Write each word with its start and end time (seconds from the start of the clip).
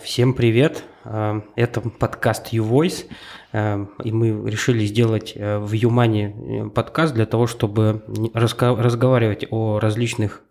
Э, 0.00 0.04
всем 0.04 0.34
привет! 0.34 0.84
Э, 1.04 1.40
это 1.56 1.80
подкаст 1.80 2.52
YouVoice, 2.52 3.06
э, 3.52 3.86
и 4.04 4.12
мы 4.12 4.50
решили 4.50 4.84
сделать 4.84 5.34
в 5.36 5.72
Юмане 5.72 6.70
подкаст 6.74 7.14
для 7.14 7.26
того, 7.26 7.46
чтобы 7.46 8.02
разговаривать 8.34 9.46
о 9.50 9.78
различных 9.78 10.42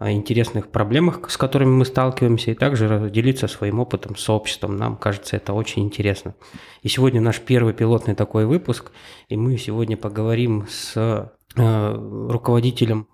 интересных 0.00 0.70
проблемах, 0.70 1.28
с 1.28 1.36
которыми 1.36 1.70
мы 1.70 1.84
сталкиваемся, 1.84 2.52
и 2.52 2.54
также 2.54 3.10
делиться 3.12 3.48
своим 3.48 3.80
опытом 3.80 4.16
с 4.16 4.22
сообществом. 4.22 4.76
Нам 4.76 4.96
кажется, 4.96 5.36
это 5.36 5.52
очень 5.52 5.82
интересно. 5.82 6.34
И 6.82 6.88
сегодня 6.88 7.20
наш 7.20 7.40
первый 7.40 7.74
пилотный 7.74 8.14
такой 8.14 8.46
выпуск, 8.46 8.92
и 9.28 9.36
мы 9.36 9.56
сегодня 9.58 9.96
поговорим 9.96 10.66
с 10.68 11.32
руководителем 11.54 13.08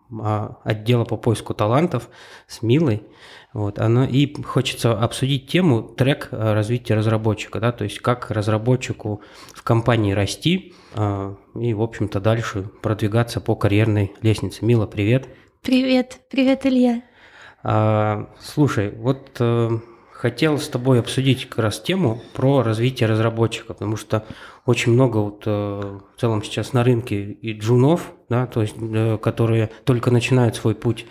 отдела 0.64 1.04
по 1.04 1.16
поиску 1.16 1.54
талантов, 1.54 2.08
с 2.46 2.62
Милой. 2.62 3.04
Вот, 3.54 3.78
оно, 3.78 4.04
и 4.04 4.42
хочется 4.42 4.98
обсудить 4.98 5.46
тему 5.46 5.82
трек 5.82 6.28
э, 6.32 6.54
развития 6.54 6.94
разработчика, 6.94 7.60
да, 7.60 7.70
то 7.70 7.84
есть 7.84 8.00
как 8.00 8.32
разработчику 8.32 9.22
в 9.54 9.62
компании 9.62 10.12
расти 10.12 10.74
э, 10.96 11.34
и, 11.60 11.72
в 11.72 11.80
общем-то, 11.80 12.18
дальше 12.18 12.68
продвигаться 12.82 13.40
по 13.40 13.54
карьерной 13.54 14.12
лестнице. 14.22 14.64
Мила, 14.64 14.86
привет. 14.86 15.28
Привет, 15.62 16.18
привет, 16.30 16.66
Илья. 16.66 17.02
А, 17.62 18.28
слушай, 18.40 18.90
вот 18.90 19.36
э, 19.38 19.70
хотел 20.14 20.58
с 20.58 20.68
тобой 20.68 21.00
обсудить 21.00 21.48
как 21.48 21.58
раз 21.58 21.80
тему 21.80 22.22
про 22.32 22.62
развитие 22.62 23.08
разработчика, 23.08 23.74
потому 23.74 23.96
что 23.96 24.24
очень 24.64 24.92
много 24.92 25.18
вот 25.18 25.42
э, 25.44 25.50
в 25.50 26.20
целом 26.20 26.42
сейчас 26.42 26.72
на 26.72 26.84
рынке 26.84 27.32
и 27.32 27.52
джунов, 27.52 28.12
да, 28.28 28.46
то 28.46 28.62
есть, 28.62 28.76
э, 28.80 29.18
которые 29.18 29.70
только 29.84 30.10
начинают 30.10 30.56
свой 30.56 30.76
путь. 30.76 31.04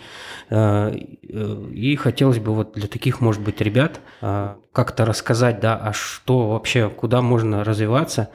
Э, 0.50 0.92
и 0.92 1.96
хотелось 1.96 2.38
бы 2.38 2.54
вот 2.54 2.72
для 2.72 2.88
таких, 2.88 3.20
может 3.20 3.42
быть, 3.42 3.60
ребят 3.60 4.00
как-то 4.20 5.04
рассказать, 5.04 5.60
да, 5.60 5.76
а 5.76 5.92
что 5.92 6.48
вообще, 6.48 6.88
куда 6.88 7.22
можно 7.22 7.62
развиваться, 7.62 8.30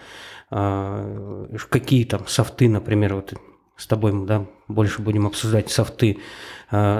какие 0.50 2.06
там 2.06 2.28
софты, 2.28 2.70
например, 2.70 3.16
вот 3.16 3.34
с 3.76 3.88
тобой 3.88 4.14
да, 4.26 4.46
больше 4.68 5.02
будем 5.02 5.28
обсуждать 5.28 5.70
софты, 5.70 6.20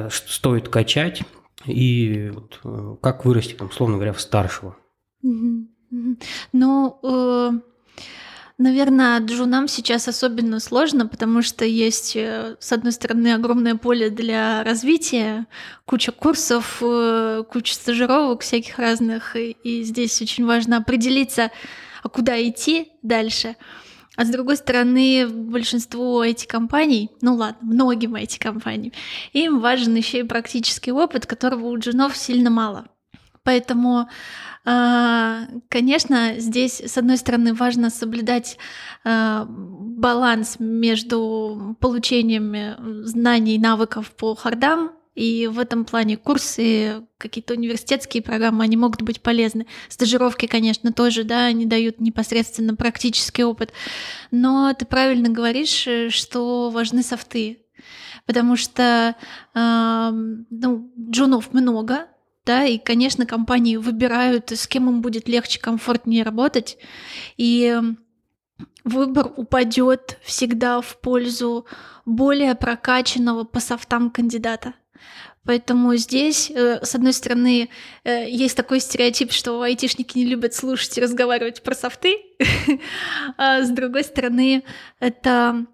стоит 0.10 0.70
качать, 0.70 1.24
и 1.66 2.32
вот, 2.32 3.00
как 3.02 3.26
вырасти, 3.26 3.54
там, 3.54 3.68
условно 3.68 3.96
говоря, 3.96 4.14
в 4.14 4.22
старшего. 4.22 4.76
Ну, 6.52 7.62
Наверное, 8.60 9.22
джунам 9.22 9.70
сейчас 9.70 10.10
особенно 10.10 10.60
сложно, 10.60 11.08
потому 11.08 11.42
что 11.42 11.64
есть, 11.64 12.18
э, 12.18 12.58
с 12.60 12.74
одной 12.74 12.92
стороны, 12.92 13.34
огромное 13.34 13.76
поле 13.76 14.10
для 14.10 14.66
развития, 14.66 15.48
куча 15.86 16.12
курсов, 16.12 16.80
э, 16.82 17.44
куча 17.50 17.74
стажировок 17.74 18.42
всяких 18.42 18.78
разных, 18.78 19.38
и 19.38 19.84
здесь 19.84 20.22
очень 20.22 20.46
важно 20.46 20.76
определиться, 20.76 21.52
а 22.04 22.10
куда 22.10 22.36
идти 22.46 22.90
дальше. 23.02 23.56
А 24.20 24.26
с 24.26 24.30
другой 24.30 24.58
стороны, 24.58 25.30
большинству 25.30 26.22
IT-компаний, 26.22 27.10
ну 27.22 27.36
ладно, 27.36 27.60
многим 27.62 28.16
IT-компаниям, 28.16 28.92
им 29.32 29.62
важен 29.62 29.96
еще 29.96 30.20
и 30.20 30.24
практический 30.24 30.92
опыт, 30.92 31.26
которого 31.26 31.68
у 31.68 31.80
джунов 31.80 32.18
сильно 32.18 32.50
мало. 32.50 32.90
Поэтому 33.44 34.10
а, 34.66 35.44
конечно, 35.70 36.34
здесь, 36.38 36.82
с 36.82 36.98
одной 36.98 37.16
стороны, 37.16 37.54
важно 37.54 37.90
соблюдать 37.90 38.58
а, 39.06 39.46
баланс 39.48 40.58
между 40.60 41.78
получением 41.80 43.06
знаний 43.06 43.56
и 43.56 43.60
навыков 43.60 44.12
по 44.18 44.36
хардам, 44.36 44.92
и 45.20 45.48
в 45.48 45.60
этом 45.60 45.84
плане 45.84 46.16
курсы, 46.16 47.04
какие-то 47.18 47.54
университетские 47.54 48.24
программы, 48.24 48.64
они 48.64 48.78
могут 48.78 49.02
быть 49.02 49.20
полезны. 49.22 49.68
Стажировки, 49.90 50.46
конечно, 50.46 50.94
тоже, 50.94 51.26
да, 51.26 51.48
они 51.48 51.66
дают 51.66 52.00
непосредственно 52.00 52.74
практический 52.74 53.44
опыт. 53.44 53.74
Но 54.32 54.74
ты 54.74 54.86
правильно 54.86 55.28
говоришь, 55.28 55.86
что 56.14 56.70
важны 56.70 57.04
софты, 57.04 57.66
потому 58.28 58.56
что 58.56 59.18
э, 59.54 60.10
ну, 60.14 60.94
джунов 60.98 61.52
много, 61.54 62.08
да, 62.46 62.64
и, 62.64 62.78
конечно, 62.78 63.26
компании 63.26 63.76
выбирают, 63.76 64.54
с 64.54 64.68
кем 64.68 64.88
им 64.88 65.02
будет 65.02 65.28
легче, 65.28 65.60
комфортнее 65.60 66.24
работать, 66.24 66.78
и 67.36 67.78
выбор 68.86 69.34
упадет 69.36 70.18
всегда 70.24 70.80
в 70.80 71.02
пользу 71.02 71.66
более 72.06 72.56
прокачанного 72.56 73.44
по 73.44 73.60
софтам 73.60 74.12
кандидата. 74.12 74.76
Поэтому 75.46 75.96
здесь, 75.96 76.52
э, 76.52 76.80
с 76.84 76.96
одной 76.96 77.14
стороны, 77.14 77.70
э, 78.04 78.30
есть 78.30 78.56
такой 78.56 78.80
стереотип, 78.80 79.32
что 79.32 79.62
айтишники 79.62 80.18
не 80.18 80.26
любят 80.26 80.54
слушать 80.54 80.98
и 80.98 81.02
разговаривать 81.02 81.64
про 81.64 81.76
софты, 81.76 82.18
а 83.38 83.64
с 83.64 83.70
другой 83.70 84.04
стороны, 84.04 84.64
это 85.00 85.66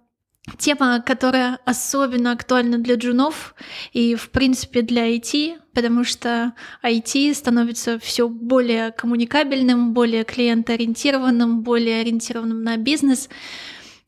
тема, 0.57 1.01
которая 1.01 1.59
особенно 1.65 2.31
актуальна 2.31 2.77
для 2.77 2.95
джунов 2.95 3.55
и, 3.91 4.15
в 4.15 4.29
принципе, 4.29 4.81
для 4.81 5.09
IT, 5.09 5.59
потому 5.73 6.03
что 6.03 6.53
IT 6.83 7.33
становится 7.33 7.99
все 7.99 8.29
более 8.29 8.91
коммуникабельным, 8.91 9.93
более 9.93 10.23
клиентоориентированным, 10.23 11.63
более 11.63 12.01
ориентированным 12.01 12.63
на 12.63 12.77
бизнес, 12.77 13.29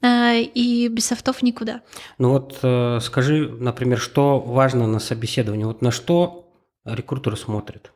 и 0.03 0.87
без 0.91 1.05
софтов 1.05 1.41
никуда. 1.41 1.81
Ну 2.17 2.29
вот 2.29 2.59
э, 2.61 2.99
скажи, 3.01 3.49
например, 3.49 3.99
что 3.99 4.39
важно 4.39 4.87
на 4.87 4.99
собеседовании? 4.99 5.65
Вот 5.65 5.81
на 5.81 5.91
что 5.91 6.53
рекрутер 6.85 7.35
смотрит? 7.37 7.91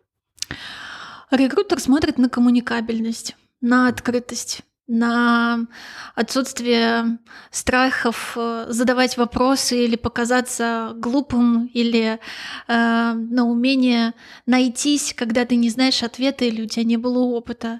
Рекрутер 1.29 1.79
смотрит 1.79 2.17
на 2.17 2.29
коммуникабельность, 2.29 3.35
на 3.61 3.87
открытость 3.87 4.63
на 4.91 5.67
отсутствие 6.15 7.19
страхов 7.49 8.33
э, 8.35 8.65
задавать 8.67 9.15
вопросы 9.15 9.85
или 9.85 9.95
показаться 9.95 10.91
глупым, 10.97 11.67
или 11.67 12.19
э, 12.67 13.13
на 13.13 13.45
умение 13.45 14.13
найтись, 14.45 15.13
когда 15.15 15.45
ты 15.45 15.55
не 15.55 15.69
знаешь 15.69 16.03
ответа 16.03 16.43
или 16.43 16.63
у 16.63 16.67
тебя 16.67 16.83
не 16.83 16.97
было 16.97 17.19
опыта. 17.19 17.79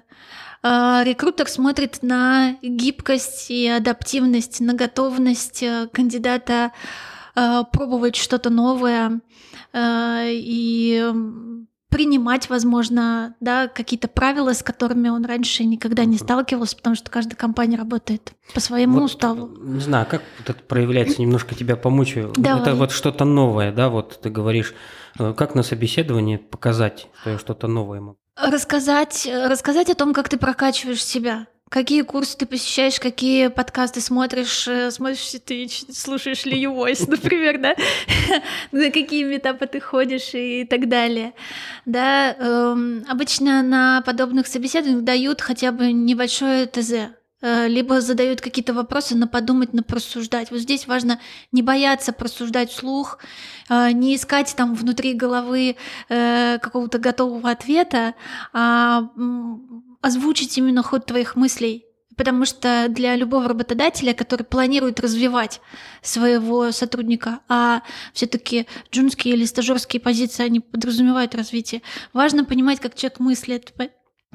Э, 0.62 1.02
рекрутер 1.04 1.48
смотрит 1.48 1.98
на 2.02 2.56
гибкость 2.62 3.50
и 3.50 3.66
адаптивность, 3.68 4.60
на 4.60 4.74
готовность 4.74 5.62
э, 5.62 5.88
кандидата 5.92 6.72
э, 7.34 7.62
пробовать 7.72 8.16
что-то 8.16 8.50
новое 8.50 9.20
э, 9.72 10.28
и 10.30 11.12
принимать, 11.88 12.48
возможно, 12.48 13.34
да, 13.40 13.68
какие-то 13.68 14.08
правила, 14.08 14.54
с 14.54 14.62
которыми 14.62 15.10
он 15.10 15.26
раньше 15.26 15.64
никогда 15.64 16.06
не 16.06 16.16
сталкивался, 16.16 16.76
потому 16.76 16.96
что 16.96 17.10
каждая 17.10 17.36
компания 17.36 17.76
работает 17.76 18.32
по 18.54 18.60
своему 18.60 19.00
вот, 19.00 19.04
уставу. 19.04 19.48
Не 19.60 19.80
знаю, 19.80 20.06
как 20.08 20.22
вот 20.38 20.48
это 20.48 20.64
проявляется, 20.64 21.20
немножко 21.20 21.54
тебя 21.54 21.76
помучаю. 21.76 22.32
Давай. 22.34 22.62
Это 22.62 22.74
вот 22.74 22.92
что-то 22.92 23.26
новое, 23.26 23.72
да, 23.72 23.90
вот 23.90 24.20
ты 24.22 24.30
говоришь, 24.30 24.74
как 25.18 25.54
на 25.54 25.62
собеседовании 25.62 26.38
показать, 26.38 27.08
что 27.20 27.30
я 27.30 27.38
что-то 27.38 27.66
новое 27.66 28.00
могу? 28.00 28.21
Рассказать, 28.36 29.28
рассказать 29.30 29.90
о 29.90 29.94
том, 29.94 30.14
как 30.14 30.28
ты 30.28 30.38
прокачиваешь 30.38 31.04
себя, 31.04 31.46
Какие 31.72 32.02
курсы 32.02 32.36
ты 32.36 32.44
посещаешь, 32.44 33.00
какие 33.00 33.48
подкасты 33.48 34.02
смотришь, 34.02 34.68
э, 34.68 34.90
смотришь 34.90 35.36
ты, 35.42 35.66
слушаешь 35.90 36.44
ли 36.44 36.62
Voice, 36.66 37.06
например, 37.08 37.58
да, 37.58 37.74
на 38.72 38.90
какие 38.90 39.24
метапы 39.24 39.66
ты 39.66 39.80
ходишь 39.80 40.34
и 40.34 40.66
так 40.66 40.90
далее. 40.90 41.32
Да, 41.86 42.34
эм, 42.34 43.06
обычно 43.08 43.62
на 43.62 44.02
подобных 44.02 44.48
собеседованиях 44.48 45.02
дают 45.02 45.40
хотя 45.40 45.72
бы 45.72 45.92
небольшое 45.92 46.66
ТЗ, 46.66 46.92
э, 46.92 47.08
либо 47.42 48.00
задают 48.00 48.40
какие-то 48.40 48.72
вопросы 48.72 49.16
на 49.16 49.26
подумать, 49.26 49.72
на 49.72 49.82
просуждать. 49.82 50.50
Вот 50.50 50.60
здесь 50.60 50.86
важно 50.86 51.18
не 51.50 51.62
бояться 51.62 52.12
просуждать 52.12 52.70
вслух, 52.70 53.18
э, 53.68 53.90
не 53.92 54.14
искать 54.14 54.54
там 54.56 54.74
внутри 54.74 55.14
головы 55.14 55.76
какого-то 56.08 56.98
готового 56.98 57.50
ответа, 57.50 58.14
а 58.52 59.08
озвучить 60.00 60.56
именно 60.58 60.82
ход 60.82 61.06
твоих 61.06 61.36
мыслей. 61.36 61.84
Потому 62.16 62.44
что 62.44 62.88
для 62.90 63.16
любого 63.16 63.48
работодателя, 63.48 64.12
который 64.12 64.42
планирует 64.42 65.00
развивать 65.00 65.60
своего 66.02 66.70
сотрудника, 66.70 67.40
а 67.48 67.82
все-таки 68.12 68.66
джунские 68.92 69.34
или 69.34 69.46
стажерские 69.46 70.00
позиции, 70.00 70.44
они 70.44 70.60
подразумевают 70.60 71.34
развитие, 71.34 71.80
важно 72.12 72.44
понимать, 72.44 72.80
как 72.80 72.94
человек 72.94 73.18
мыслит. 73.18 73.72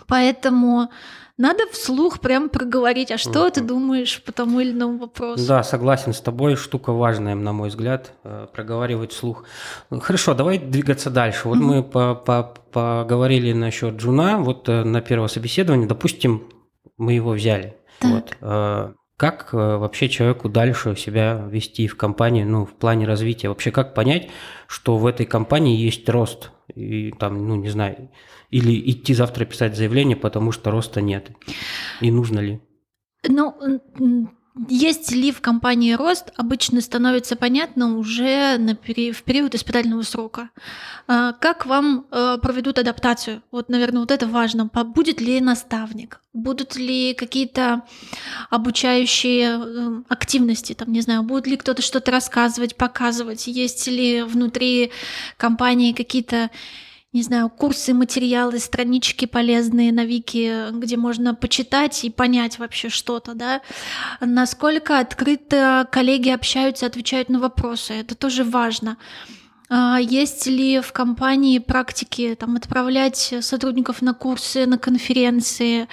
Поэтому 0.06 0.90
надо 1.38 1.68
вслух 1.72 2.20
прям 2.20 2.50
проговорить, 2.50 3.12
а 3.12 3.18
что 3.20 3.46
uh-huh. 3.48 3.52
ты 3.52 3.62
думаешь 3.62 4.24
по 4.24 4.32
тому 4.32 4.60
или 4.60 4.72
иному 4.72 4.98
вопросу. 4.98 5.48
Да, 5.48 5.62
согласен 5.64 6.14
с 6.14 6.20
тобой, 6.20 6.56
штука 6.56 6.92
важная, 6.92 7.36
на 7.36 7.54
мой 7.54 7.70
взгляд, 7.70 8.14
э, 8.24 8.48
проговаривать 8.52 9.12
вслух. 9.12 9.44
Хорошо, 9.92 10.34
давай 10.34 10.58
двигаться 10.58 11.12
дальше. 11.12 11.48
Вот 11.48 11.60
uh-huh. 11.60 11.62
мы 11.62 11.84
по 11.84 12.24
-по 12.26 12.56
поговорили 12.72 13.54
насчет 13.54 13.98
Джуна, 13.98 14.40
вот 14.40 14.68
э, 14.68 14.84
на 14.84 15.02
первое 15.02 15.28
собеседование, 15.28 15.88
допустим, 15.88 16.42
мы 16.98 17.14
его 17.14 17.32
взяли. 17.32 17.78
Так. 18.00 18.12
Вот. 18.12 18.38
Э, 18.42 18.94
как 19.18 19.54
вообще 19.54 20.10
человеку 20.10 20.48
дальше 20.48 20.96
себя 20.96 21.44
вести 21.50 21.88
в 21.88 21.98
компании, 21.98 22.44
ну, 22.44 22.66
в 22.66 22.74
плане 22.74 23.08
развития? 23.08 23.50
Вообще, 23.50 23.72
как 23.72 23.96
понять, 23.96 24.30
что 24.68 24.98
в 24.98 25.08
этой 25.08 25.26
компании 25.26 25.76
есть 25.76 26.08
рост 26.08 26.52
и 26.76 27.12
там, 27.12 27.48
ну, 27.48 27.56
не 27.56 27.70
знаю, 27.70 28.12
или 28.50 28.92
идти 28.92 29.14
завтра 29.14 29.46
писать 29.46 29.76
заявление, 29.76 30.18
потому 30.18 30.52
что 30.52 30.72
роста 30.72 31.02
нет? 31.02 31.32
И 32.02 32.12
нужно 32.12 32.40
ли? 32.40 32.62
Ну, 33.28 33.54
есть 34.70 35.12
ли 35.12 35.32
в 35.32 35.42
компании 35.42 35.94
рост, 35.94 36.32
обычно 36.36 36.82
становится 36.82 37.36
понятно 37.36 37.98
уже 37.98 38.58
на 38.58 38.72
пери- 38.72 39.12
в 39.12 39.24
период 39.24 39.54
испытательного 39.54 40.02
срока. 40.02 40.50
А, 41.08 41.34
как 41.34 41.66
вам 41.66 42.08
э, 42.12 42.38
проведут 42.42 42.80
адаптацию? 42.80 43.44
Вот, 43.52 43.70
наверное, 43.70 44.00
вот 44.00 44.12
это 44.12 44.28
важно. 44.28 44.66
Будет 44.66 45.22
ли 45.22 45.40
наставник? 45.42 46.22
Будут 46.34 46.76
ли 46.76 47.14
какие-то 47.14 47.84
обучающие 48.50 49.60
э, 49.60 50.02
активности? 50.10 50.74
Там, 50.74 50.92
не 50.92 51.02
знаю, 51.02 51.24
будет 51.24 51.46
ли 51.48 51.58
кто-то 51.58 51.82
что-то 51.82 52.12
рассказывать, 52.12 52.76
показывать? 52.76 53.48
Есть 53.48 53.88
ли 53.88 54.24
внутри 54.24 54.92
компании 55.38 55.94
какие-то 55.94 56.50
не 57.14 57.24
знаю, 57.24 57.50
курсы, 57.50 57.94
материалы, 57.94 58.60
странички 58.60 59.26
полезные 59.26 59.92
на 59.94 60.06
Вики, 60.06 60.72
где 60.72 60.98
можно 60.98 61.34
почитать 61.34 62.04
и 62.04 62.10
понять 62.10 62.60
вообще 62.60 62.90
что-то, 62.90 63.34
да. 63.34 63.62
Насколько 64.20 65.00
открыто 65.00 65.88
коллеги 65.92 66.30
общаются, 66.30 66.86
отвечают 66.86 67.30
на 67.30 67.40
вопросы, 67.40 67.94
это 67.94 68.16
тоже 68.16 68.44
важно. 68.44 68.98
А 69.70 70.00
есть 70.00 70.48
ли 70.48 70.80
в 70.80 70.92
компании 70.94 71.60
практики 71.60 72.36
там, 72.40 72.56
отправлять 72.56 73.34
сотрудников 73.42 74.02
на 74.02 74.14
курсы, 74.14 74.66
на 74.66 74.78
конференции, 74.78 75.88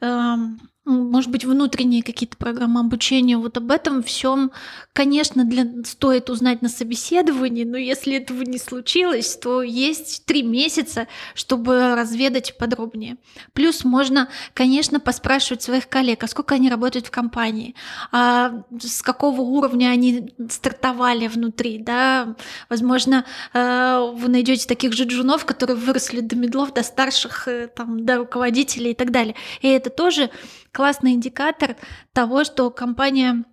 эм, 0.00 0.60
может 0.88 1.30
быть, 1.30 1.44
внутренние 1.44 2.02
какие-то 2.02 2.36
программы 2.36 2.80
обучения. 2.80 3.36
Вот 3.36 3.56
об 3.56 3.70
этом 3.70 4.02
всем, 4.02 4.50
конечно, 4.92 5.44
для... 5.44 5.66
стоит 5.84 6.30
узнать 6.30 6.62
на 6.62 6.68
собеседовании, 6.68 7.64
но 7.64 7.76
если 7.76 8.16
этого 8.16 8.42
не 8.42 8.58
случилось, 8.58 9.36
то 9.36 9.62
есть 9.62 10.24
три 10.24 10.42
месяца, 10.42 11.06
чтобы 11.34 11.94
разведать 11.94 12.56
подробнее. 12.56 13.18
Плюс 13.52 13.84
можно, 13.84 14.28
конечно, 14.54 14.98
поспрашивать 14.98 15.62
своих 15.62 15.88
коллег, 15.88 16.24
а 16.24 16.28
сколько 16.28 16.54
они 16.54 16.70
работают 16.70 17.06
в 17.06 17.10
компании, 17.10 17.74
а 18.10 18.62
с 18.80 19.02
какого 19.02 19.42
уровня 19.42 19.88
они 19.88 20.34
стартовали 20.50 21.28
внутри, 21.28 21.78
да, 21.78 22.34
возможно, 22.70 23.24
э, 23.52 24.10
вы 24.14 24.28
найдете 24.28 24.66
таких 24.66 24.94
же 24.94 25.04
джунов, 25.04 25.44
которые 25.44 25.76
выросли 25.76 26.20
до 26.20 26.36
медлов, 26.36 26.72
до 26.72 26.82
старших, 26.82 27.46
э, 27.46 27.68
там, 27.68 28.04
до 28.04 28.16
руководителей 28.16 28.92
и 28.92 28.94
так 28.94 29.10
далее. 29.10 29.34
И 29.60 29.68
это 29.68 29.90
тоже 29.90 30.30
классный 30.78 31.14
индикатор 31.14 31.74
того, 32.12 32.44
что 32.44 32.70
компания 32.70 33.44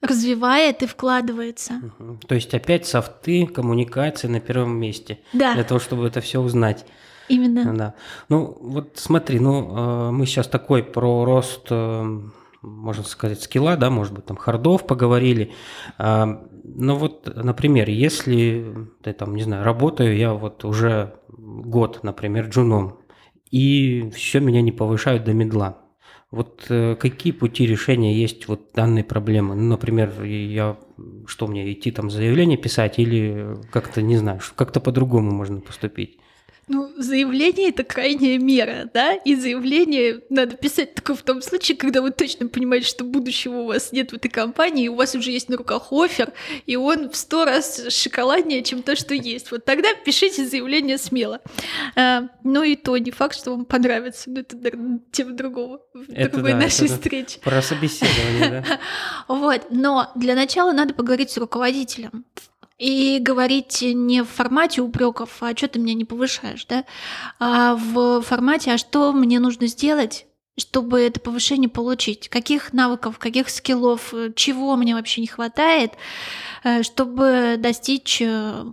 развивает 0.00 0.82
и 0.82 0.86
вкладывается. 0.86 1.74
Угу. 1.98 2.20
То 2.26 2.34
есть 2.34 2.54
опять 2.54 2.86
софты, 2.86 3.46
коммуникации 3.46 4.26
на 4.26 4.40
первом 4.40 4.78
месте. 4.78 5.18
Да. 5.34 5.52
Для 5.52 5.64
того, 5.64 5.80
чтобы 5.80 6.06
это 6.06 6.22
все 6.22 6.40
узнать. 6.40 6.86
Именно. 7.28 7.76
Да. 7.76 7.94
Ну, 8.30 8.56
вот 8.58 8.92
смотри, 8.94 9.38
ну, 9.38 9.76
э, 9.76 10.10
мы 10.12 10.24
сейчас 10.24 10.48
такой 10.48 10.82
про 10.82 11.26
рост, 11.26 11.66
э, 11.68 12.20
можно 12.62 13.04
сказать, 13.04 13.42
скилла, 13.42 13.76
да, 13.76 13.90
может 13.90 14.14
быть, 14.14 14.24
там, 14.24 14.38
хардов 14.38 14.86
поговорили. 14.86 15.52
А, 15.98 16.24
ну, 16.64 16.96
вот, 16.96 17.30
например, 17.36 17.90
если, 17.90 18.88
ты 19.02 19.12
там, 19.12 19.34
не 19.34 19.42
знаю, 19.42 19.62
работаю 19.62 20.16
я 20.16 20.32
вот 20.32 20.64
уже 20.64 21.16
год, 21.28 22.00
например, 22.02 22.46
джуном, 22.46 22.98
и 23.50 24.08
все 24.14 24.40
меня 24.40 24.62
не 24.62 24.72
повышают 24.72 25.24
до 25.24 25.34
медла. 25.34 25.81
Вот 26.32 26.64
э, 26.70 26.96
какие 26.98 27.32
пути 27.32 27.66
решения 27.66 28.18
есть 28.18 28.48
вот 28.48 28.72
данной 28.74 29.04
проблемы? 29.04 29.54
Ну, 29.54 29.68
например, 29.68 30.22
я 30.22 30.78
что 31.26 31.46
мне 31.46 31.70
идти 31.70 31.90
там 31.90 32.10
заявление 32.10 32.56
писать 32.56 32.98
или 32.98 33.58
как-то 33.70 34.00
не 34.00 34.16
знаю, 34.16 34.40
как-то 34.56 34.80
по-другому 34.80 35.30
можно 35.30 35.60
поступить? 35.60 36.18
Ну, 36.72 36.90
заявление 36.96 37.68
это 37.68 37.84
крайняя 37.84 38.38
мера, 38.38 38.88
да, 38.94 39.12
и 39.12 39.34
заявление 39.34 40.22
надо 40.30 40.56
писать 40.56 40.94
только 40.94 41.14
в 41.14 41.20
том 41.20 41.42
случае, 41.42 41.76
когда 41.76 42.00
вы 42.00 42.12
точно 42.12 42.48
понимаете, 42.48 42.86
что 42.86 43.04
будущего 43.04 43.58
у 43.58 43.66
вас 43.66 43.92
нет 43.92 44.12
в 44.12 44.14
этой 44.14 44.30
компании, 44.30 44.86
и 44.86 44.88
у 44.88 44.94
вас 44.94 45.14
уже 45.14 45.32
есть 45.32 45.50
на 45.50 45.58
руках 45.58 45.92
офер, 45.92 46.32
и 46.64 46.76
он 46.76 47.10
в 47.10 47.16
сто 47.16 47.44
раз 47.44 47.88
шоколаднее, 47.90 48.62
чем 48.62 48.82
то, 48.82 48.96
что 48.96 49.14
есть. 49.14 49.50
Вот 49.50 49.66
тогда 49.66 49.88
пишите 50.02 50.46
заявление 50.46 50.96
смело. 50.96 51.42
А, 51.94 52.28
ну 52.42 52.62
и 52.62 52.74
то 52.74 52.96
не 52.96 53.10
факт, 53.10 53.36
что 53.36 53.50
вам 53.50 53.66
понравится, 53.66 54.30
но 54.30 54.40
это 54.40 54.56
тема 55.10 55.32
другого, 55.32 55.82
это, 56.08 56.36
другой 56.36 56.52
да, 56.52 56.58
нашей 56.60 56.86
это 56.86 56.94
встречи. 56.94 57.38
Про 57.40 57.60
собеседование, 57.60 58.64
да. 58.66 58.80
Вот, 59.28 59.66
но 59.68 60.10
для 60.14 60.34
начала 60.34 60.72
надо 60.72 60.94
поговорить 60.94 61.30
с 61.30 61.36
руководителем 61.36 62.24
и 62.82 63.20
говорить 63.20 63.80
не 63.82 64.24
в 64.24 64.28
формате 64.28 64.80
упреков, 64.82 65.40
а 65.40 65.56
что 65.56 65.68
ты 65.68 65.78
меня 65.78 65.94
не 65.94 66.04
повышаешь, 66.04 66.64
да, 66.66 66.84
а 67.38 67.76
в 67.76 68.22
формате, 68.22 68.72
а 68.72 68.78
что 68.78 69.12
мне 69.12 69.38
нужно 69.38 69.68
сделать, 69.68 70.26
чтобы 70.58 71.00
это 71.00 71.20
повышение 71.20 71.68
получить, 71.68 72.28
каких 72.28 72.72
навыков, 72.72 73.20
каких 73.20 73.50
скиллов, 73.50 74.12
чего 74.34 74.74
мне 74.74 74.96
вообще 74.96 75.20
не 75.20 75.28
хватает, 75.28 75.92
э, 76.64 76.82
чтобы 76.82 77.54
достичь 77.56 78.20
э, 78.20 78.64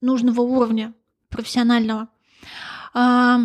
нужного 0.00 0.42
уровня 0.42 0.94
профессионального. 1.28 2.06
А, 2.92 3.40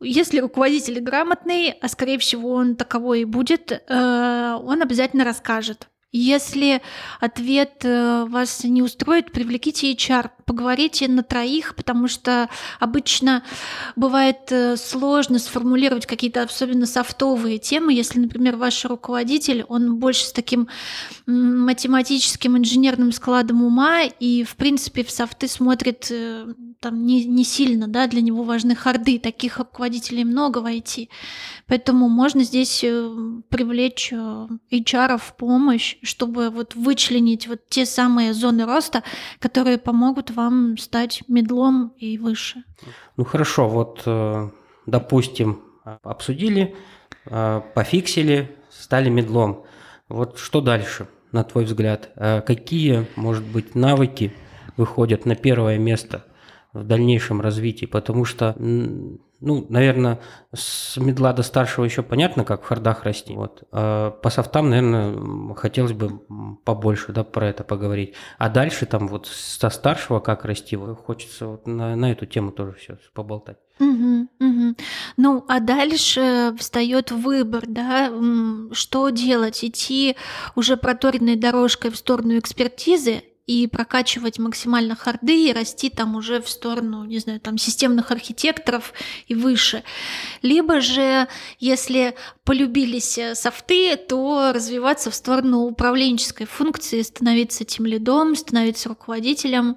если 0.00 0.40
руководитель 0.40 0.98
грамотный, 1.00 1.72
а 1.72 1.88
скорее 1.88 2.18
всего 2.18 2.52
он 2.52 2.74
таковой 2.74 3.20
и 3.20 3.24
будет, 3.26 3.70
э, 3.70 4.58
он 4.64 4.80
обязательно 4.80 5.24
расскажет, 5.24 5.89
если 6.12 6.82
ответ 7.20 7.84
э, 7.84 8.24
вас 8.28 8.64
не 8.64 8.82
устроит, 8.82 9.32
привлеките 9.32 9.92
HR, 9.92 10.30
поговорите 10.50 11.06
на 11.06 11.22
троих, 11.22 11.76
потому 11.76 12.08
что 12.08 12.48
обычно 12.80 13.44
бывает 13.94 14.50
э, 14.50 14.76
сложно 14.76 15.38
сформулировать 15.38 16.06
какие-то 16.06 16.42
особенно 16.42 16.86
софтовые 16.86 17.58
темы. 17.58 17.94
Если, 17.94 18.18
например, 18.18 18.56
ваш 18.56 18.84
руководитель, 18.84 19.64
он 19.68 19.98
больше 20.00 20.24
с 20.24 20.32
таким 20.32 20.66
математическим 21.26 22.58
инженерным 22.58 23.12
складом 23.12 23.62
ума 23.62 24.02
и, 24.02 24.42
в 24.42 24.56
принципе, 24.56 25.04
в 25.04 25.12
софты 25.12 25.46
смотрит 25.46 26.08
э, 26.10 26.52
там 26.80 27.06
не, 27.06 27.24
не 27.26 27.44
сильно, 27.44 27.86
да, 27.86 28.08
для 28.08 28.20
него 28.20 28.42
важны 28.42 28.74
харды, 28.74 29.20
таких 29.20 29.58
руководителей 29.58 30.24
много 30.24 30.58
в 30.58 30.66
IT. 30.66 31.08
Поэтому 31.68 32.08
можно 32.08 32.42
здесь 32.42 32.80
привлечь 32.80 34.12
HR 34.12 35.18
в 35.18 35.36
помощь, 35.36 35.96
чтобы 36.02 36.50
вот 36.50 36.74
вычленить 36.74 37.46
вот 37.46 37.60
те 37.68 37.86
самые 37.86 38.34
зоны 38.34 38.64
роста, 38.64 39.04
которые 39.38 39.78
помогут 39.78 40.30
вам 40.30 40.39
стать 40.78 41.22
медлом 41.28 41.92
и 41.98 42.18
выше. 42.18 42.64
Ну 43.16 43.24
хорошо, 43.24 43.68
вот 43.68 44.02
э, 44.06 44.50
допустим, 44.86 45.60
обсудили, 46.02 46.74
э, 47.26 47.60
пофиксили, 47.74 48.56
стали 48.70 49.08
медлом. 49.08 49.64
Вот 50.08 50.38
что 50.38 50.60
дальше, 50.60 51.08
на 51.32 51.44
твой 51.44 51.64
взгляд? 51.64 52.10
Э, 52.16 52.40
какие, 52.40 53.06
может 53.16 53.44
быть, 53.44 53.74
навыки 53.74 54.32
выходят 54.76 55.26
на 55.26 55.34
первое 55.34 55.78
место 55.78 56.24
в 56.72 56.84
дальнейшем 56.84 57.40
развитии? 57.40 57.86
Потому 57.86 58.24
что 58.24 58.54
ну, 59.40 59.66
наверное, 59.70 60.20
с 60.54 60.98
медла 60.98 61.32
до 61.32 61.42
старшего 61.42 61.84
еще 61.84 62.02
понятно, 62.02 62.44
как 62.44 62.62
в 62.62 62.66
хардах 62.66 63.04
расти. 63.04 63.34
Вот. 63.34 63.64
А 63.72 64.10
по 64.10 64.28
софтам, 64.28 64.68
наверное, 64.68 65.54
хотелось 65.54 65.94
бы 65.94 66.20
побольше 66.64 67.12
да, 67.12 67.24
про 67.24 67.48
это 67.48 67.64
поговорить. 67.64 68.14
А 68.38 68.50
дальше 68.50 68.84
там 68.84 69.08
вот 69.08 69.26
со 69.26 69.70
старшего 69.70 70.20
как 70.20 70.44
расти, 70.44 70.76
хочется 70.76 71.46
вот 71.46 71.66
на, 71.66 71.96
на 71.96 72.12
эту 72.12 72.26
тему 72.26 72.52
тоже 72.52 72.74
все 72.74 72.98
поболтать. 73.14 73.56
Угу, 73.78 74.28
угу. 74.40 74.76
Ну, 75.16 75.44
а 75.48 75.60
дальше 75.60 76.54
встает 76.58 77.10
выбор, 77.10 77.64
да, 77.66 78.12
что 78.72 79.08
делать, 79.08 79.64
идти 79.64 80.16
уже 80.54 80.76
проторенной 80.76 81.36
дорожкой 81.36 81.90
в 81.90 81.96
сторону 81.96 82.38
экспертизы 82.38 83.22
и 83.46 83.66
прокачивать 83.66 84.38
максимально 84.38 84.94
харды 84.94 85.48
и 85.48 85.52
расти 85.52 85.90
там 85.90 86.14
уже 86.14 86.40
в 86.40 86.48
сторону, 86.48 87.04
не 87.04 87.18
знаю, 87.18 87.40
там 87.40 87.58
системных 87.58 88.10
архитекторов 88.10 88.92
и 89.26 89.34
выше. 89.34 89.82
Либо 90.42 90.80
же, 90.80 91.26
если 91.58 92.14
полюбились 92.44 93.18
э, 93.18 93.34
софты, 93.34 93.96
то 93.96 94.52
развиваться 94.54 95.10
в 95.10 95.14
сторону 95.14 95.60
управленческой 95.60 96.46
функции, 96.46 97.02
становиться 97.02 97.64
тем 97.64 97.86
лидом, 97.86 98.36
становиться 98.36 98.88
руководителем. 98.88 99.76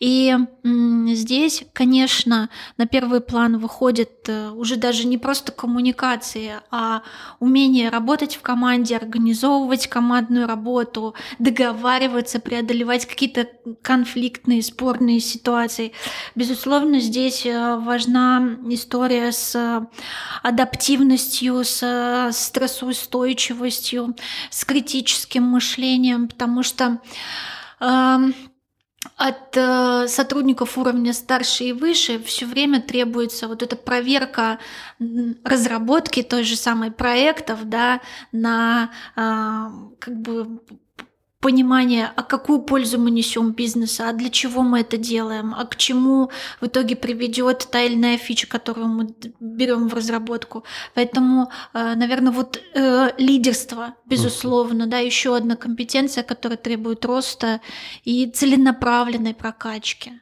И 0.00 0.36
здесь, 0.62 1.64
конечно, 1.72 2.50
на 2.76 2.86
первый 2.86 3.20
план 3.20 3.58
выходит 3.58 4.28
э, 4.28 4.50
уже 4.50 4.76
даже 4.76 5.06
не 5.06 5.18
просто 5.18 5.52
коммуникации, 5.52 6.60
а 6.70 7.02
умение 7.40 7.88
работать 7.88 8.36
в 8.36 8.42
команде, 8.42 8.96
организовывать 8.96 9.86
командную 9.86 10.46
работу, 10.46 11.14
договариваться, 11.38 12.40
преодолевать 12.40 13.06
какие-то 13.14 13.48
конфликтные, 13.82 14.62
спорные 14.62 15.20
ситуации. 15.20 15.92
Безусловно, 16.34 17.00
здесь 17.00 17.46
э, 17.46 17.76
важна 17.76 18.58
история 18.68 19.32
с 19.32 19.88
адаптивностью, 20.42 21.64
с 21.64 22.30
стрессоустойчивостью, 22.32 24.14
с 24.50 24.64
критическим 24.64 25.44
мышлением, 25.44 26.28
потому 26.28 26.62
что 26.62 27.00
э, 27.80 28.18
От 29.16 29.56
э, 29.56 30.08
сотрудников 30.08 30.78
уровня 30.78 31.12
старше 31.12 31.64
и 31.64 31.72
выше 31.72 32.18
все 32.18 32.46
время 32.46 32.80
требуется 32.80 33.48
вот 33.48 33.62
эта 33.62 33.76
проверка 33.76 34.58
разработки 35.44 36.22
той 36.22 36.42
же 36.44 36.56
самой 36.56 36.90
проектов, 36.90 37.68
да, 37.68 38.00
на 38.32 38.90
э, 39.16 39.20
как 40.00 40.14
бы 40.20 40.60
понимание, 41.44 42.10
а 42.16 42.22
какую 42.22 42.62
пользу 42.62 42.98
мы 42.98 43.10
несем 43.10 43.52
бизнесу, 43.52 44.02
а 44.04 44.12
для 44.12 44.30
чего 44.30 44.62
мы 44.62 44.80
это 44.80 44.96
делаем, 44.96 45.54
а 45.54 45.64
к 45.66 45.76
чему 45.76 46.30
в 46.60 46.66
итоге 46.66 46.96
приведет 46.96 47.68
та 47.70 47.82
или 47.82 47.94
иная 47.94 48.16
фича, 48.16 48.46
которую 48.46 48.88
мы 48.88 49.14
берем 49.40 49.88
в 49.88 49.94
разработку. 49.94 50.64
Поэтому, 50.94 51.50
э, 51.74 51.94
наверное, 51.96 52.32
вот 52.32 52.62
э, 52.74 53.10
лидерство, 53.18 53.94
безусловно, 54.06 54.86
да, 54.86 55.00
еще 55.00 55.36
одна 55.36 55.56
компетенция, 55.56 56.24
которая 56.24 56.56
требует 56.56 57.04
роста 57.04 57.60
и 58.06 58.26
целенаправленной 58.26 59.34
прокачки. 59.34 60.12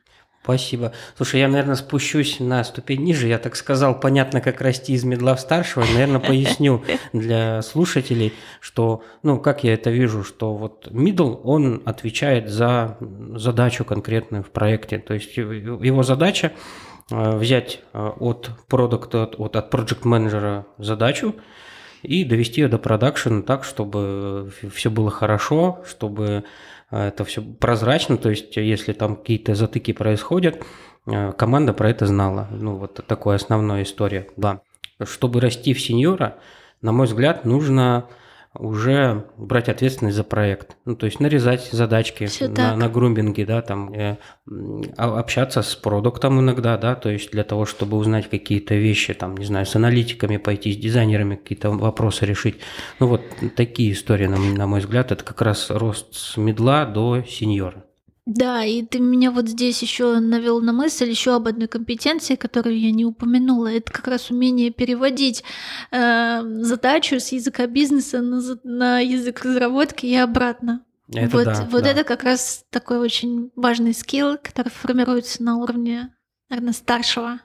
Спасибо. 0.43 0.93
Слушай, 1.17 1.41
я, 1.41 1.49
наверное, 1.49 1.77
спущусь 1.77 2.41
на 2.41 2.65
ступень 2.65 3.05
ниже. 3.05 3.29
Я 3.29 3.39
так 3.39 3.55
сказал, 3.55 3.99
понятно, 3.99 4.41
как 4.41 4.61
расти 4.61 4.93
из 4.93 5.05
медла 5.05 5.37
в 5.37 5.41
старшего. 5.41 5.85
Наверное, 5.85 6.19
поясню 6.27 6.83
для 7.13 7.63
слушателей, 7.63 8.33
что, 8.61 9.05
ну, 9.23 9.39
как 9.39 9.63
я 9.63 9.75
это 9.75 9.91
вижу, 9.91 10.25
что 10.25 10.55
вот 10.55 10.89
middle, 10.89 11.41
он 11.45 11.83
отвечает 11.85 12.49
за 12.49 12.99
задачу 13.37 13.85
конкретную 13.85 14.43
в 14.43 14.51
проекте. 14.51 14.99
То 14.99 15.15
есть 15.15 15.37
его 15.37 16.03
задача 16.03 16.53
э, 17.13 17.37
взять 17.37 17.81
э, 17.93 18.11
от 18.19 18.51
продукта, 18.67 19.23
от, 19.23 19.39
от 19.39 19.73
project 19.73 20.01
менеджера 20.03 20.67
задачу 20.77 21.37
и 22.03 22.25
довести 22.25 22.63
ее 22.63 22.69
до 22.69 22.79
продакшена 22.79 23.43
так, 23.43 23.63
чтобы 23.63 24.53
все 24.75 24.91
было 24.91 25.11
хорошо, 25.11 25.85
чтобы 25.89 26.43
это 26.99 27.25
все 27.25 27.43
прозрачно, 27.43 28.17
то 28.17 28.31
есть 28.31 28.57
если 28.57 28.93
там 28.93 29.17
какие-то 29.17 29.55
затыки 29.55 29.93
происходят, 29.93 30.63
а, 31.07 31.33
команда 31.33 31.73
про 31.73 31.91
это 31.91 32.07
знала. 32.07 32.49
Ну, 32.51 32.77
вот 32.77 33.01
такая 33.07 33.37
основная 33.37 33.83
история, 33.83 34.29
да. 34.37 34.61
Чтобы 35.03 35.41
расти 35.41 35.75
в 35.75 35.81
сеньора, 35.81 36.37
на 36.81 36.93
мой 36.93 37.07
взгляд, 37.07 37.45
нужно 37.45 38.07
уже 38.59 39.27
брать 39.37 39.69
ответственность 39.69 40.17
за 40.17 40.25
проект. 40.25 40.77
Ну, 40.85 40.95
то 40.95 41.07
есть 41.07 41.21
нарезать 41.21 41.71
задачки 41.73 42.29
на, 42.49 42.77
на 42.77 42.89
грумбинге, 42.89 43.47
да, 43.47 43.63
там 43.63 43.93
э, 43.93 44.17
общаться 44.97 45.63
с 45.63 45.75
продуктом 45.75 46.41
иногда, 46.41 46.77
да, 46.77 46.95
то 46.95 47.09
есть 47.09 47.31
для 47.31 47.45
того, 47.45 47.65
чтобы 47.65 47.97
узнать 47.97 48.29
какие-то 48.29 48.75
вещи, 48.75 49.15
там, 49.15 49.37
не 49.37 49.45
знаю, 49.45 49.67
с 49.67 49.75
аналитиками 49.75 50.37
пойти, 50.37 50.73
с 50.73 50.77
дизайнерами 50.77 51.37
какие-то 51.37 51.71
вопросы 51.71 52.27
решить. 52.27 52.57
Ну, 53.01 53.07
вот 53.07 53.23
такие 53.57 53.93
истории, 53.93 54.27
на, 54.27 54.39
на 54.39 54.67
мой 54.67 54.81
взгляд, 54.81 55.13
это 55.13 55.25
как 55.25 55.41
раз 55.41 55.71
рост 55.71 56.15
с 56.15 56.37
медла 56.37 56.85
до 56.85 57.23
сеньора. 57.23 57.85
Да, 58.25 58.65
и 58.65 58.83
ты 58.83 59.01
меня 59.01 59.33
вот 59.33 59.49
здесь 59.49 59.83
еще 59.83 60.21
навел 60.21 60.61
на 60.61 60.73
мысль 60.73 61.11
еще 61.11 61.35
об 61.35 61.49
одной 61.49 61.67
компетенции, 61.67 62.37
которую 62.37 62.79
я 62.79 62.93
не 62.93 63.05
упомянула. 63.05 63.73
Это 63.73 63.93
как 63.93 64.07
раз 64.07 64.31
умение 64.31 64.71
переводить 64.71 65.43
э, 65.91 66.41
задачу 66.61 67.19
с 67.19 67.33
языка 67.33 67.67
бизнеса 67.67 68.23
на, 68.23 68.41
на 68.63 69.01
язык 69.01 69.45
разработки 69.45 70.07
и 70.07 70.15
обратно. 70.15 70.85
Это 71.13 71.37
вот 71.37 71.45
да, 71.45 71.69
вот 71.69 71.83
да. 71.83 71.91
это 71.91 72.05
как 72.05 72.23
раз 72.23 72.65
такой 72.71 72.99
очень 72.99 73.51
важный 73.57 73.93
скилл, 73.93 74.39
который 74.41 74.69
формируется 74.69 75.43
на 75.43 75.57
уровне, 75.57 76.15
наверное, 76.49 76.73
старшего. 76.73 77.41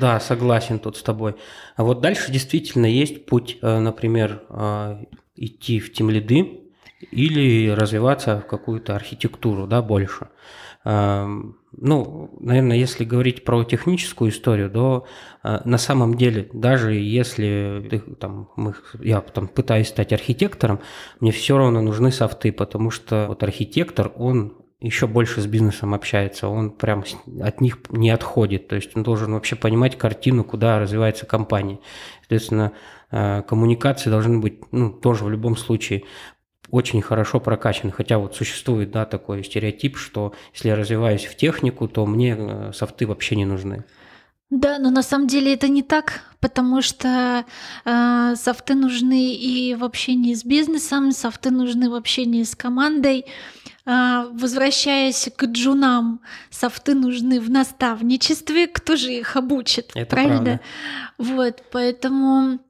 Да, 0.00 0.20
согласен 0.20 0.78
тут 0.78 0.96
с 0.96 1.02
тобой. 1.02 1.34
А 1.74 1.82
вот 1.82 2.00
дальше 2.00 2.30
действительно 2.30 2.86
есть 2.86 3.26
путь, 3.26 3.58
э, 3.60 3.78
например, 3.80 4.44
э, 4.48 5.04
идти 5.34 5.80
в 5.80 5.92
тим 5.92 6.10
лиды, 6.10 6.61
или 7.12 7.70
развиваться 7.70 8.40
в 8.40 8.46
какую-то 8.46 8.96
архитектуру, 8.96 9.66
да, 9.66 9.82
больше. 9.82 10.28
Эм, 10.84 11.58
ну, 11.76 12.30
наверное, 12.40 12.76
если 12.76 13.04
говорить 13.04 13.44
про 13.44 13.62
техническую 13.62 14.30
историю, 14.30 14.70
то 14.70 15.06
э, 15.44 15.60
на 15.64 15.78
самом 15.78 16.14
деле, 16.16 16.48
даже 16.52 16.94
если 16.94 17.86
ты, 17.88 18.00
там, 18.00 18.50
мы, 18.56 18.74
я 19.00 19.20
там, 19.20 19.46
пытаюсь 19.46 19.88
стать 19.88 20.12
архитектором, 20.12 20.80
мне 21.20 21.30
все 21.30 21.56
равно 21.56 21.80
нужны 21.80 22.10
софты, 22.10 22.50
потому 22.52 22.90
что 22.90 23.26
вот 23.28 23.42
архитектор, 23.44 24.10
он 24.16 24.54
еще 24.80 25.06
больше 25.06 25.40
с 25.40 25.46
бизнесом 25.46 25.94
общается, 25.94 26.48
он 26.48 26.70
прям 26.70 27.04
от 27.40 27.60
них 27.60 27.78
не 27.90 28.10
отходит, 28.10 28.66
то 28.66 28.74
есть 28.74 28.96
он 28.96 29.04
должен 29.04 29.32
вообще 29.32 29.54
понимать 29.54 29.96
картину, 29.96 30.42
куда 30.42 30.80
развивается 30.80 31.24
компания. 31.24 31.78
Соответственно, 32.22 32.72
э, 33.12 33.42
коммуникации 33.46 34.10
должны 34.10 34.38
быть, 34.40 34.58
ну, 34.72 34.90
тоже 34.90 35.24
в 35.24 35.30
любом 35.30 35.56
случае 35.56 36.02
очень 36.72 37.02
хорошо 37.02 37.38
прокачан. 37.38 37.92
Хотя 37.92 38.18
вот 38.18 38.34
существует, 38.34 38.90
да, 38.90 39.04
такой 39.04 39.44
стереотип, 39.44 39.96
что 39.96 40.32
если 40.54 40.68
я 40.68 40.74
развиваюсь 40.74 41.26
в 41.26 41.36
технику, 41.36 41.86
то 41.86 42.06
мне 42.06 42.34
э, 42.36 42.72
софты 42.72 43.06
вообще 43.06 43.36
не 43.36 43.44
нужны. 43.44 43.84
Да, 44.50 44.78
но 44.78 44.90
на 44.90 45.02
самом 45.02 45.28
деле 45.28 45.54
это 45.54 45.68
не 45.68 45.82
так, 45.82 46.22
потому 46.40 46.82
что 46.82 47.44
э, 47.84 48.34
софты 48.36 48.74
нужны 48.74 49.34
и 49.34 49.74
в 49.74 49.84
общении 49.84 50.34
с 50.34 50.44
бизнесом, 50.44 51.12
софты 51.12 51.50
нужны 51.50 51.90
в 51.90 51.94
общении 51.94 52.42
с 52.42 52.54
командой. 52.54 53.26
Э, 53.84 54.24
возвращаясь 54.32 55.28
к 55.36 55.44
джунам, 55.44 56.20
софты 56.50 56.94
нужны 56.94 57.38
в 57.38 57.50
наставничестве, 57.50 58.66
кто 58.66 58.96
же 58.96 59.12
их 59.12 59.36
обучит, 59.36 59.90
это 59.94 60.16
правильно? 60.16 60.36
Правда. 60.36 60.60
Вот, 61.18 61.62
поэтому 61.70 62.60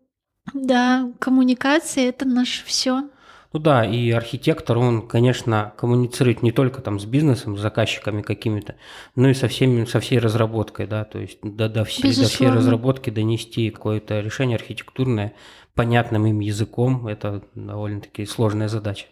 да, 0.54 1.09
коммуникация 1.21 2.09
это 2.09 2.26
наше 2.26 2.64
все. 2.64 3.09
Ну 3.52 3.61
да, 3.61 3.85
и 3.85 4.11
архитектор, 4.11 4.78
он, 4.78 5.06
конечно, 5.06 5.75
коммуницирует 5.76 6.42
не 6.42 6.52
только 6.52 6.80
там 6.80 6.99
с 6.99 7.04
бизнесом, 7.04 7.56
с 7.56 7.61
заказчиками 7.61 8.23
какими-то, 8.23 8.76
но 9.14 9.28
и 9.28 9.35
со, 9.35 9.49
всеми, 9.49 9.85
со 9.85 10.00
всей 10.00 10.18
разработкой, 10.18 10.87
да, 10.87 11.04
то 11.04 11.18
есть 11.18 11.38
до, 11.42 11.68
до, 11.68 11.85
всей, 11.85 12.14
до 12.16 12.28
всей 12.28 12.49
разработки 12.49 13.11
донести 13.11 13.71
какое-то 13.71 14.21
решение 14.21 14.56
архитектурное 14.56 15.35
понятным 15.75 16.26
им 16.26 16.40
языком, 16.40 17.06
это 17.06 17.42
довольно-таки 17.54 18.25
сложная 18.25 18.68
задача. 18.68 19.06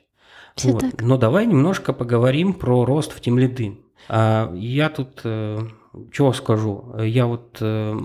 Все 0.56 0.72
вот. 0.72 0.80
так. 0.80 1.02
Но 1.02 1.16
давай 1.18 1.46
немножко 1.46 1.92
поговорим 1.92 2.54
про 2.54 2.84
рост 2.84 3.12
в 3.12 3.20
тимлиды. 3.20 3.78
А, 4.08 4.52
я 4.54 4.88
тут, 4.88 5.20
э, 5.24 5.58
чего 6.12 6.32
скажу, 6.32 6.94
я 6.98 7.26
вот 7.26 7.58
э, 7.60 7.98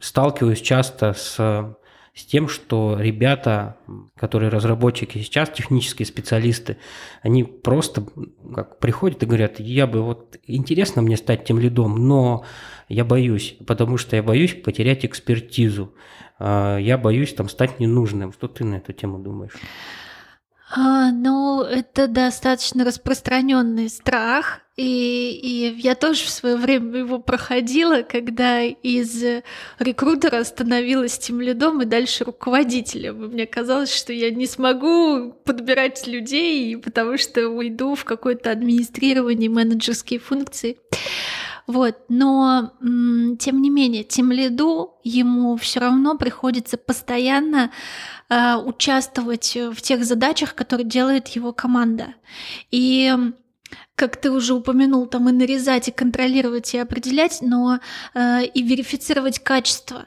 сталкиваюсь 0.00 0.60
часто 0.60 1.12
с 1.12 1.76
с 2.14 2.24
тем, 2.24 2.48
что 2.48 2.96
ребята, 2.98 3.76
которые 4.16 4.48
разработчики 4.48 5.18
сейчас, 5.18 5.50
технические 5.50 6.06
специалисты, 6.06 6.76
они 7.22 7.42
просто 7.42 8.06
как 8.54 8.78
приходят 8.78 9.22
и 9.22 9.26
говорят, 9.26 9.58
я 9.58 9.86
бы 9.88 10.02
вот 10.02 10.36
интересно 10.46 11.02
мне 11.02 11.16
стать 11.16 11.44
тем 11.44 11.58
лидом, 11.58 12.06
но 12.06 12.44
я 12.88 13.04
боюсь, 13.04 13.56
потому 13.66 13.96
что 13.96 14.14
я 14.14 14.22
боюсь 14.22 14.54
потерять 14.54 15.04
экспертизу, 15.04 15.94
а, 16.38 16.78
я 16.78 16.98
боюсь 16.98 17.34
там 17.34 17.48
стать 17.48 17.80
ненужным. 17.80 18.32
Что 18.32 18.46
ты 18.46 18.64
на 18.64 18.76
эту 18.76 18.92
тему 18.92 19.18
думаешь? 19.18 19.54
А, 20.76 21.10
ну, 21.10 21.62
это 21.62 22.06
достаточно 22.06 22.84
распространенный 22.84 23.88
страх, 23.88 24.60
и, 24.76 25.30
и 25.40 25.80
я 25.80 25.94
тоже 25.94 26.24
в 26.24 26.30
свое 26.30 26.56
время 26.56 26.98
его 26.98 27.20
проходила, 27.20 28.02
когда 28.02 28.62
из 28.62 29.22
рекрутера 29.78 30.42
становилась 30.42 31.16
тем 31.16 31.40
лидом 31.40 31.80
и 31.82 31.84
дальше 31.84 32.24
руководителем. 32.24 33.24
И 33.24 33.28
мне 33.28 33.46
казалось, 33.46 33.94
что 33.94 34.12
я 34.12 34.30
не 34.30 34.46
смогу 34.46 35.32
подбирать 35.44 36.08
людей, 36.08 36.76
потому 36.76 37.18
что 37.18 37.48
уйду 37.48 37.94
в 37.94 38.04
какое-то 38.04 38.50
администрирование, 38.50 39.48
менеджерские 39.48 40.18
функции. 40.18 40.78
Вот, 41.68 41.96
но 42.08 42.72
тем 42.80 43.62
не 43.62 43.70
менее, 43.70 44.02
тем 44.04 44.32
лиду 44.32 44.98
ему 45.02 45.56
все 45.56 45.80
равно 45.80 46.18
приходится 46.18 46.76
постоянно 46.76 47.70
э, 48.28 48.56
участвовать 48.56 49.56
в 49.56 49.80
тех 49.80 50.04
задачах, 50.04 50.54
которые 50.54 50.86
делает 50.86 51.28
его 51.28 51.54
команда. 51.54 52.14
И 52.70 53.14
как 53.94 54.16
ты 54.16 54.30
уже 54.30 54.54
упомянул, 54.54 55.06
там 55.06 55.28
и 55.28 55.32
нарезать, 55.32 55.88
и 55.88 55.92
контролировать, 55.92 56.74
и 56.74 56.78
определять, 56.78 57.38
но 57.40 57.80
э, 58.14 58.44
и 58.46 58.62
верифицировать 58.62 59.38
качество. 59.38 60.06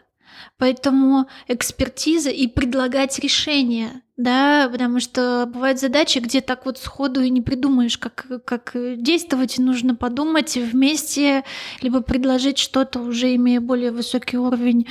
Поэтому 0.57 1.27
экспертиза 1.47 2.31
и 2.31 2.47
предлагать 2.47 3.19
решения, 3.19 4.01
да, 4.17 4.67
потому 4.71 4.99
что 4.99 5.45
бывают 5.45 5.79
задачи, 5.79 6.17
где 6.17 6.41
так 6.41 6.65
вот 6.65 6.79
сходу 6.79 7.21
и 7.21 7.29
не 7.29 7.41
придумаешь, 7.41 7.99
как, 7.99 8.25
как 8.43 8.71
действовать, 8.73 9.59
нужно 9.59 9.93
подумать 9.93 10.55
вместе, 10.55 11.43
либо 11.81 12.01
предложить 12.01 12.57
что-то, 12.57 12.99
уже 13.01 13.35
имея 13.35 13.61
более 13.61 13.91
высокий 13.91 14.37
уровень 14.37 14.87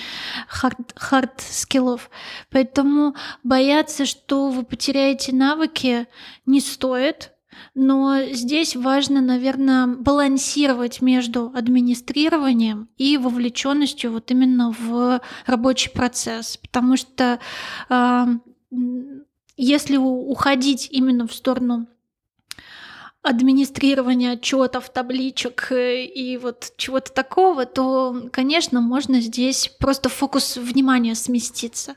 хард 0.46 1.40
скиллов. 1.40 2.10
Поэтому 2.50 3.16
бояться, 3.42 4.06
что 4.06 4.50
вы 4.50 4.64
потеряете 4.64 5.34
навыки, 5.34 6.06
не 6.44 6.60
стоит, 6.60 7.32
но 7.74 8.20
здесь 8.32 8.76
важно, 8.76 9.20
наверное, 9.20 9.86
балансировать 9.86 11.00
между 11.00 11.52
администрированием 11.54 12.88
и 12.96 13.16
вовлеченностью 13.16 14.12
вот 14.12 14.30
именно 14.30 14.74
в 14.78 15.20
рабочий 15.46 15.90
процесс, 15.90 16.56
потому 16.56 16.96
что 16.96 17.38
э, 17.88 18.26
если 19.56 19.96
уходить 19.96 20.88
именно 20.90 21.26
в 21.26 21.32
сторону 21.32 21.86
администрирования 23.26 24.32
отчетов, 24.32 24.88
табличек 24.90 25.72
э, 25.72 26.04
и 26.04 26.36
вот 26.36 26.72
чего-то 26.76 27.12
такого, 27.12 27.66
то, 27.66 28.28
конечно, 28.30 28.80
можно 28.80 29.20
здесь 29.20 29.70
просто 29.80 30.08
фокус 30.08 30.56
внимания 30.56 31.14
сместиться. 31.16 31.96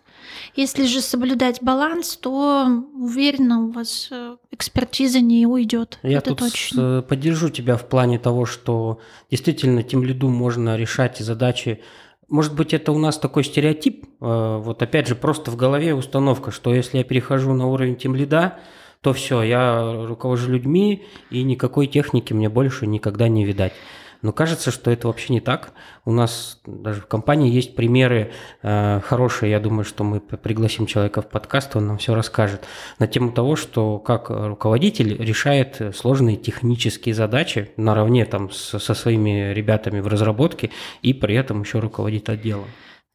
Если 0.55 0.85
же 0.85 1.01
соблюдать 1.01 1.61
баланс, 1.61 2.17
то 2.17 2.67
уверенно 2.95 3.65
у 3.65 3.71
вас 3.71 4.07
э, 4.09 4.37
экспертиза 4.51 5.19
не 5.19 5.45
уйдет. 5.45 5.99
Я 6.01 6.17
Это 6.17 6.31
тут 6.31 6.39
точно. 6.39 7.05
поддержу 7.07 7.49
тебя 7.49 7.77
в 7.77 7.87
плане 7.87 8.17
того, 8.17 8.45
что 8.45 8.99
действительно 9.29 9.83
тем 9.83 10.03
лиду 10.03 10.29
можно 10.29 10.75
решать 10.77 11.19
задачи 11.19 11.81
может 12.27 12.53
быть, 12.53 12.75
это 12.75 12.91
у 12.91 12.99
нас 12.99 13.17
такой 13.17 13.43
стереотип, 13.43 14.05
вот 14.19 14.83
опять 14.83 15.07
же, 15.07 15.15
просто 15.15 15.49
в 15.49 15.55
голове 15.55 15.95
установка, 15.95 16.51
что 16.51 16.71
если 16.71 16.99
я 16.99 17.03
перехожу 17.03 17.55
на 17.55 17.65
уровень 17.65 17.95
тем 17.95 18.15
лида, 18.15 18.59
то 19.01 19.13
все, 19.13 19.41
я 19.41 20.05
руковожу 20.05 20.51
людьми, 20.51 21.05
и 21.29 21.43
никакой 21.43 21.87
техники 21.87 22.33
мне 22.33 22.49
больше 22.49 22.85
никогда 22.85 23.27
не 23.27 23.45
видать. 23.45 23.73
Но 24.21 24.33
кажется, 24.33 24.69
что 24.69 24.91
это 24.91 25.07
вообще 25.07 25.31
не 25.31 25.39
так. 25.39 25.71
У 26.03 26.11
нас 26.11 26.59
даже 26.65 26.99
в 26.99 27.07
компании 27.07 27.49
есть 27.49 27.75
примеры 27.75 28.33
э, 28.61 28.99
хорошие. 29.01 29.51
Я 29.51 29.61
думаю, 29.61 29.85
что 29.85 30.03
мы 30.03 30.19
пригласим 30.19 30.87
человека 30.87 31.21
в 31.21 31.29
подкаст, 31.29 31.77
он 31.77 31.87
нам 31.87 31.97
все 31.99 32.13
расскажет 32.13 32.65
на 32.99 33.07
тему 33.07 33.31
того, 33.31 33.55
что 33.55 33.97
как 33.97 34.29
руководитель 34.29 35.15
решает 35.23 35.95
сложные 35.95 36.35
технические 36.35 37.15
задачи 37.15 37.71
наравне 37.77 38.25
там 38.25 38.51
со, 38.51 38.77
со 38.77 38.93
своими 38.93 39.53
ребятами 39.53 40.01
в 40.01 40.07
разработке 40.07 40.71
и 41.01 41.13
при 41.13 41.35
этом 41.35 41.61
еще 41.61 41.79
руководит 41.79 42.27
отделом. 42.27 42.67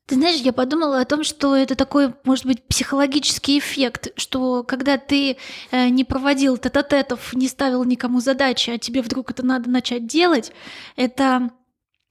Ты 0.07 0.17
знаешь, 0.17 0.41
я 0.41 0.53
подумала 0.53 1.01
о 1.01 1.05
том, 1.07 1.25
что 1.25 1.57
это 1.57 1.77
такой, 1.77 2.13
может 2.25 2.45
быть, 2.45 2.63
психологический 2.65 3.59
эффект, 3.59 4.09
что 4.17 4.63
когда 4.63 4.99
ты 4.99 5.39
э, 5.71 5.89
не 5.89 6.05
проводил 6.05 6.59
тет-а-тетов, 6.59 7.33
не 7.33 7.49
ставил 7.49 7.85
никому 7.85 8.21
задачи, 8.21 8.69
а 8.69 8.79
тебе 8.79 9.01
вдруг 9.01 9.31
это 9.31 9.43
надо 9.45 9.71
начать 9.71 10.07
делать, 10.07 10.53
это 10.97 11.51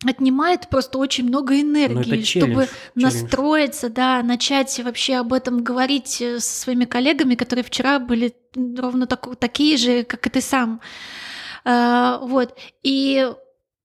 отнимает 0.05 0.69
просто 0.69 0.97
очень 0.97 1.25
много 1.25 1.61
энергии, 1.61 2.17
ну, 2.17 2.25
чтобы 2.25 2.65
челлендж, 2.65 2.69
настроиться, 2.95 3.89
да, 3.89 4.23
начать 4.23 4.79
вообще 4.79 5.17
об 5.17 5.31
этом 5.31 5.63
говорить 5.63 6.19
э, 6.19 6.39
со 6.39 6.61
своими 6.61 6.85
коллегами, 6.85 7.35
которые 7.35 7.63
вчера 7.63 7.99
были 7.99 8.33
ровно 8.55 9.05
так, 9.05 9.35
такие 9.37 9.77
же, 9.77 10.03
как 10.03 10.25
и 10.25 10.29
ты 10.31 10.41
сам. 10.41 10.81
Uh, 11.63 12.27
вот. 12.27 12.57
И 12.81 13.31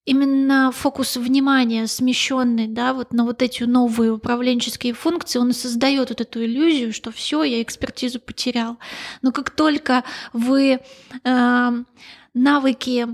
именно 0.08 0.72
фокус 0.72 1.16
внимания 1.16 1.86
смещенный, 1.86 2.66
да, 2.66 2.94
вот 2.94 3.12
на 3.12 3.24
вот 3.24 3.42
эти 3.42 3.64
новые 3.64 4.12
управленческие 4.12 4.94
функции, 4.94 5.38
он 5.38 5.52
создает 5.52 6.08
вот 6.08 6.20
эту 6.20 6.42
иллюзию, 6.42 6.92
что 6.94 7.12
все, 7.12 7.42
я 7.42 7.60
экспертизу 7.60 8.18
потерял. 8.18 8.78
Но 9.20 9.32
как 9.32 9.50
только 9.50 10.04
вы 10.32 10.80
э, 11.24 11.84
навыки 12.34 13.06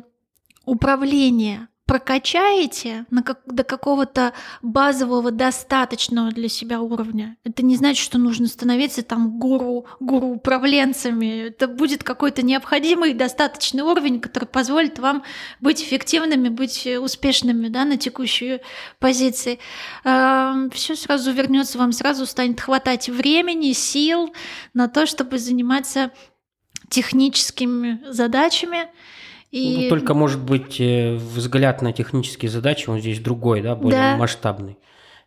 управления 0.65 1.69
прокачаете 1.87 3.05
на 3.11 3.23
как, 3.23 3.41
до 3.47 3.63
какого-то 3.63 4.33
базового 4.63 5.31
достаточного 5.31 6.31
для 6.31 6.49
себя 6.49 6.81
уровня. 6.81 7.37
Это 7.45 7.63
не 7.65 7.77
значит, 7.77 8.03
что 8.03 8.19
нужно 8.19 8.47
становиться 8.47 9.03
там 9.03 9.39
гуру, 9.39 9.87
гуру 10.01 10.29
управленцами. 10.29 11.49
Это 11.49 11.69
будет 11.69 12.03
какой-то 12.03 12.43
необходимый 12.43 13.13
достаточный 13.13 13.83
уровень, 13.83 14.21
который 14.21 14.47
позволит 14.47 14.99
вам 14.99 15.25
быть 15.61 15.83
эффективными, 15.83 16.49
быть 16.49 16.87
успешными 16.87 17.69
да, 17.69 17.85
на 17.85 17.99
текущей 17.99 18.61
позиции. 18.99 19.59
Все 20.03 20.97
сразу 20.97 21.33
вернется 21.33 21.77
вам, 21.77 21.93
сразу 21.93 22.25
станет 22.25 22.61
хватать 22.61 23.09
времени, 23.11 23.73
сил 23.73 24.33
на 24.73 24.89
то, 24.89 25.05
чтобы 25.05 25.39
заниматься 25.39 26.13
техническими 26.89 28.01
задачами, 28.09 28.89
и... 29.55 29.85
Ну, 29.85 29.89
только, 29.89 30.15
может 30.15 30.43
быть, 30.43 30.81
э, 30.81 31.15
взгляд 31.15 31.81
на 31.81 31.93
технические 31.93 32.51
задачи, 32.51 32.91
он 32.91 32.99
здесь 32.99 33.21
другой, 33.21 33.63
да, 33.63 33.77
более 33.77 34.01
да. 34.01 34.17
масштабный, 34.17 34.79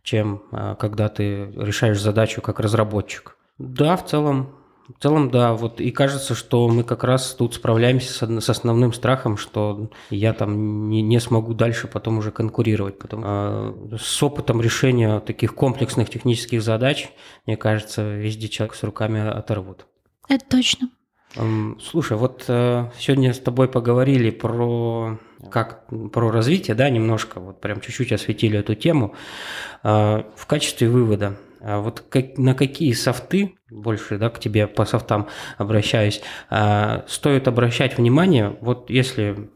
чем 0.04 0.44
а, 0.52 0.76
когда 0.76 1.08
ты 1.08 1.50
решаешь 1.56 2.02
задачу 2.02 2.42
как 2.42 2.60
разработчик. 2.60 3.38
Да, 3.58 3.96
в 3.96 4.06
целом, 4.06 4.50
в 4.94 5.02
целом, 5.02 5.32
да, 5.32 5.54
вот 5.54 5.80
и 5.80 5.92
кажется, 5.92 6.36
что 6.36 6.68
мы 6.68 6.84
как 6.84 7.06
раз 7.06 7.36
тут 7.36 7.56
справляемся 7.56 8.12
с, 8.12 8.42
с 8.42 8.50
основным 8.50 8.92
страхом, 8.92 9.38
что 9.38 9.92
я 10.10 10.34
там 10.34 10.90
не, 10.90 11.02
не 11.02 11.22
смогу 11.22 11.54
дальше 11.54 11.88
потом 11.88 12.18
уже 12.18 12.32
конкурировать. 12.32 13.00
Потом, 13.00 13.22
а, 13.24 13.98
с 13.98 14.22
опытом 14.22 14.62
решения 14.62 15.22
таких 15.22 15.56
комплексных 15.56 16.10
технических 16.10 16.62
задач, 16.62 17.12
мне 17.46 17.56
кажется, 17.56 18.14
везде 18.14 18.50
человек 18.50 18.76
с 18.76 18.84
руками 18.84 19.22
оторвут. 19.26 19.86
Это 20.28 20.44
точно. 20.50 20.90
Слушай, 21.80 22.18
вот 22.18 22.46
э, 22.48 22.90
сегодня 22.98 23.34
с 23.34 23.40
тобой 23.40 23.68
поговорили 23.68 24.32
про 24.32 25.20
как 25.52 25.86
про 26.12 26.32
развитие, 26.32 26.76
да, 26.76 26.90
немножко, 26.90 27.40
вот 27.40 27.62
прям 27.62 27.80
чуть-чуть 27.80 28.12
осветили 28.12 28.58
эту 28.60 28.74
тему. 28.74 29.14
Э, 29.84 30.24
в 30.36 30.46
качестве 30.48 30.90
вывода, 30.90 31.38
э, 31.62 31.78
вот 31.78 32.04
как, 32.10 32.38
на 32.38 32.56
какие 32.56 32.94
софты, 32.94 33.56
больше, 33.70 34.18
да, 34.18 34.30
к 34.30 34.40
тебе 34.40 34.66
по 34.66 34.86
софтам 34.86 35.28
обращаюсь, 35.58 36.22
э, 36.50 37.02
стоит 37.08 37.48
обращать 37.48 37.98
внимание, 37.98 38.58
вот 38.62 38.90
если 38.90 39.52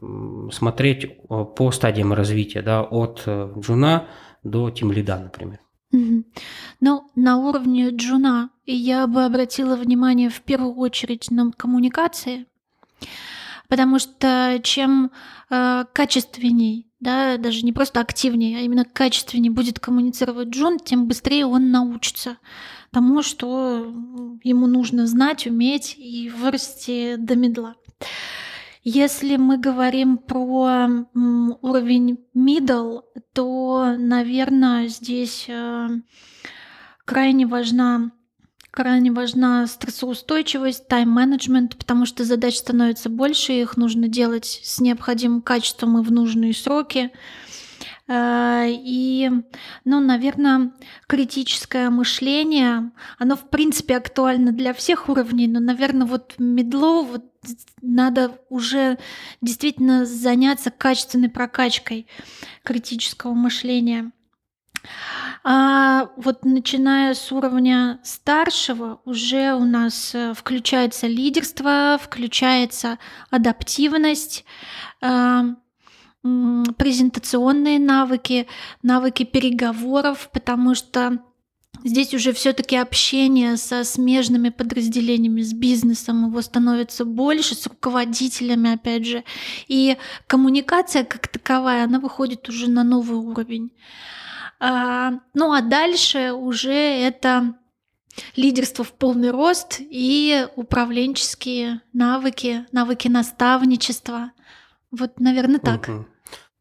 смотреть 0.52 1.18
по 1.28 1.72
стадиям 1.72 2.12
развития, 2.12 2.62
да, 2.62 2.82
от 2.82 3.24
э, 3.26 3.52
джуна 3.58 4.06
до 4.44 4.70
тимлида, 4.70 5.18
например. 5.18 5.61
Ну, 5.92 7.10
на 7.14 7.36
уровне 7.36 7.90
джуна 7.90 8.50
я 8.66 9.06
бы 9.06 9.24
обратила 9.24 9.76
внимание 9.76 10.30
в 10.30 10.40
первую 10.40 10.74
очередь 10.74 11.30
на 11.30 11.52
коммуникации, 11.52 12.46
потому 13.68 13.98
что 13.98 14.58
чем 14.62 15.10
э, 15.50 15.84
качественней, 15.92 16.86
да, 17.00 17.36
даже 17.36 17.64
не 17.64 17.72
просто 17.72 18.00
активнее, 18.00 18.58
а 18.58 18.60
именно 18.62 18.84
качественнее 18.84 19.50
будет 19.50 19.80
коммуницировать 19.80 20.48
джун, 20.48 20.78
тем 20.78 21.06
быстрее 21.06 21.46
он 21.46 21.70
научится 21.70 22.38
тому, 22.90 23.22
что 23.22 23.92
ему 24.42 24.66
нужно 24.66 25.06
знать, 25.06 25.46
уметь 25.46 25.94
и 25.98 26.30
вырасти 26.30 27.16
до 27.16 27.36
медла. 27.36 27.74
Если 28.84 29.36
мы 29.36 29.58
говорим 29.58 30.18
про 30.18 30.88
уровень 31.14 32.18
middle, 32.34 33.02
то, 33.32 33.94
наверное, 33.96 34.88
здесь 34.88 35.46
э, 35.48 35.88
крайне 37.04 37.46
важна 37.46 38.10
крайне 38.72 39.12
важна 39.12 39.66
стрессоустойчивость, 39.66 40.88
тайм-менеджмент, 40.88 41.76
потому 41.76 42.06
что 42.06 42.24
задач 42.24 42.56
становится 42.56 43.10
больше, 43.10 43.52
их 43.52 43.76
нужно 43.76 44.08
делать 44.08 44.60
с 44.64 44.80
необходимым 44.80 45.42
качеством 45.42 45.98
и 45.98 46.02
в 46.02 46.10
нужные 46.10 46.54
сроки. 46.54 47.12
И, 48.14 49.30
ну, 49.84 50.00
наверное, 50.00 50.72
критическое 51.06 51.90
мышление, 51.90 52.90
оно, 53.18 53.36
в 53.36 53.48
принципе, 53.48 53.96
актуально 53.96 54.52
для 54.52 54.74
всех 54.74 55.08
уровней, 55.08 55.48
но, 55.48 55.60
наверное, 55.60 56.06
вот 56.06 56.34
медло 56.38 57.02
вот 57.02 57.24
надо 57.80 58.38
уже 58.48 58.98
действительно 59.40 60.04
заняться 60.06 60.70
качественной 60.70 61.28
прокачкой 61.28 62.06
критического 62.62 63.34
мышления. 63.34 64.12
А 65.44 66.10
вот 66.16 66.44
начиная 66.44 67.14
с 67.14 67.32
уровня 67.32 68.00
старшего 68.04 69.00
уже 69.04 69.54
у 69.54 69.64
нас 69.64 70.14
э, 70.14 70.34
включается 70.34 71.06
лидерство, 71.06 71.98
включается 72.00 72.98
адаптивность, 73.30 74.44
э, 75.00 75.42
презентационные 76.22 77.78
навыки, 77.78 78.46
навыки 78.82 79.24
переговоров, 79.24 80.30
потому 80.32 80.74
что 80.74 81.18
Здесь 81.84 82.14
уже 82.14 82.32
все-таки 82.32 82.76
общение 82.76 83.56
со 83.56 83.82
смежными 83.82 84.50
подразделениями, 84.50 85.42
с 85.42 85.52
бизнесом, 85.52 86.28
его 86.28 86.40
становится 86.40 87.04
больше, 87.04 87.56
с 87.56 87.66
руководителями, 87.66 88.74
опять 88.74 89.04
же. 89.04 89.24
И 89.66 89.96
коммуникация 90.28 91.02
как 91.02 91.26
таковая, 91.26 91.84
она 91.84 91.98
выходит 91.98 92.48
уже 92.48 92.70
на 92.70 92.84
новый 92.84 93.16
уровень. 93.16 93.72
А, 94.60 95.14
ну 95.34 95.52
а 95.52 95.60
дальше 95.60 96.32
уже 96.32 96.72
это 96.72 97.56
лидерство 98.36 98.84
в 98.84 98.92
полный 98.92 99.30
рост 99.30 99.78
и 99.80 100.46
управленческие 100.54 101.80
навыки, 101.92 102.64
навыки 102.70 103.08
наставничества. 103.08 104.30
Вот, 104.92 105.18
наверное, 105.18 105.58
так. 105.58 105.88
Угу. 105.88 106.06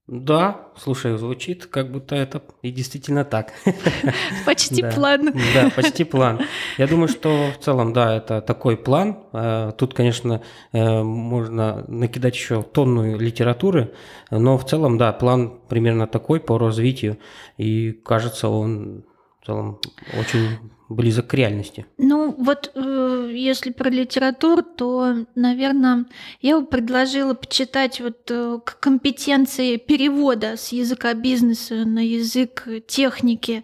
Да, 0.07 0.67
слушай, 0.75 1.17
звучит 1.17 1.67
как 1.67 1.91
будто 1.91 2.15
это 2.15 2.41
и 2.61 2.71
действительно 2.71 3.23
так. 3.23 3.53
Почти 4.45 4.83
план. 4.83 5.31
Да, 5.53 5.69
почти 5.75 6.03
план. 6.03 6.39
Я 6.77 6.87
думаю, 6.87 7.07
что 7.07 7.51
в 7.57 7.63
целом, 7.63 7.93
да, 7.93 8.17
это 8.17 8.41
такой 8.41 8.75
план. 8.75 9.19
Э, 9.31 9.71
тут, 9.77 9.93
конечно, 9.93 10.41
э, 10.73 11.01
можно 11.03 11.85
накидать 11.87 12.35
еще 12.35 12.61
тонну 12.63 13.17
литературы, 13.17 13.93
но 14.31 14.57
в 14.57 14.65
целом, 14.65 14.97
да, 14.97 15.13
план 15.13 15.59
примерно 15.69 16.07
такой 16.07 16.39
по 16.39 16.57
развитию. 16.57 17.17
И 17.57 17.91
кажется, 17.91 18.49
он 18.49 19.05
в 19.41 19.45
целом 19.45 19.79
очень 20.19 20.57
близок 20.89 21.27
к 21.27 21.33
реальности. 21.33 21.85
Ну, 21.97 22.35
вот 22.37 22.71
э, 22.75 23.31
если 23.33 23.71
про 23.71 23.89
литературу, 23.89 24.61
то, 24.61 25.25
наверное, 25.35 26.05
я 26.41 26.59
бы 26.59 26.65
предложила 26.65 27.33
почитать 27.33 28.01
вот 28.01 28.29
э, 28.29 28.59
компетенции 28.79 29.77
перевода 29.77 30.57
с 30.57 30.71
языка 30.71 31.13
бизнеса 31.13 31.85
на 31.85 32.05
язык 32.05 32.67
техники. 32.87 33.63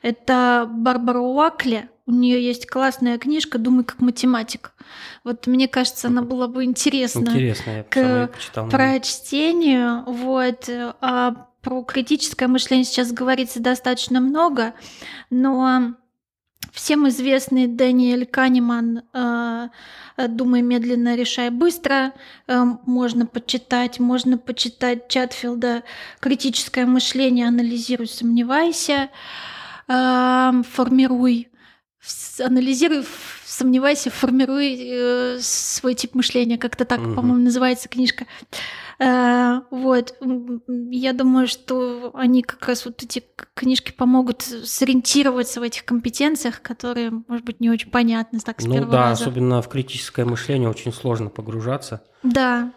Это 0.00 0.68
Барбара 0.70 1.20
Уакли. 1.20 1.88
У 2.06 2.12
нее 2.12 2.44
есть 2.44 2.66
классная 2.66 3.16
книжка 3.16 3.58
«Думай 3.58 3.84
как 3.84 4.00
математик». 4.00 4.72
Вот 5.22 5.46
мне 5.46 5.68
кажется, 5.68 6.08
она 6.08 6.22
была 6.22 6.48
бы 6.48 6.64
интересна, 6.64 7.20
Интересно, 7.20 7.70
я 7.70 7.82
к 7.84 8.32
почитал. 8.32 8.68
прочтению. 8.68 10.02
Вот. 10.06 10.68
А 11.00 11.46
про 11.62 11.82
критическое 11.84 12.48
мышление 12.48 12.84
сейчас 12.84 13.12
говорится 13.12 13.60
достаточно 13.60 14.20
много, 14.20 14.74
но 15.30 15.94
всем 16.72 17.08
известный 17.08 17.68
Дэниэль 17.68 18.26
Канеман 18.26 19.02
э, 19.12 19.68
«Думай 20.28 20.62
медленно, 20.62 21.14
решай 21.14 21.50
быстро». 21.50 22.12
Э, 22.48 22.64
можно 22.84 23.26
почитать, 23.26 24.00
можно 24.00 24.38
почитать 24.38 25.08
Чатфилда 25.08 25.84
«Критическое 26.20 26.84
мышление, 26.86 27.46
анализируй, 27.46 28.08
сомневайся, 28.08 29.10
э, 29.88 30.52
формируй». 30.68 31.51
Анализируй, 32.40 33.04
сомневайся, 33.44 34.10
формируй 34.10 34.76
э, 34.80 35.38
свой 35.40 35.94
тип 35.94 36.14
мышления, 36.14 36.58
как-то 36.58 36.84
так, 36.84 37.00
угу. 37.00 37.14
по-моему, 37.14 37.44
называется 37.44 37.88
книжка. 37.88 38.26
Э, 38.98 39.60
вот, 39.70 40.16
я 40.90 41.12
думаю, 41.12 41.46
что 41.46 42.10
они 42.14 42.42
как 42.42 42.66
раз 42.66 42.86
вот 42.86 43.02
эти 43.02 43.22
книжки 43.54 43.92
помогут 43.92 44.42
сориентироваться 44.42 45.60
в 45.60 45.62
этих 45.62 45.84
компетенциях, 45.84 46.60
которые, 46.60 47.12
может 47.28 47.44
быть, 47.44 47.60
не 47.60 47.70
очень 47.70 47.90
понятны 47.90 48.40
так 48.40 48.60
с 48.60 48.64
Ну 48.64 48.84
да, 48.86 49.10
раза. 49.10 49.22
особенно 49.22 49.62
в 49.62 49.68
критическое 49.68 50.24
мышление 50.24 50.68
очень 50.68 50.92
сложно 50.92 51.30
погружаться. 51.30 52.02
Да, 52.24 52.72